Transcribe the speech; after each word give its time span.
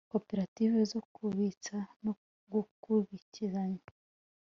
koperative 0.11 0.77
zo 0.91 0.99
kubitsa 1.13 1.77
no 2.03 2.13
kugurizanya 2.81 3.83